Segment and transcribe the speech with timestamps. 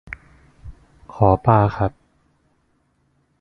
[1.13, 1.91] ขอปลาครับ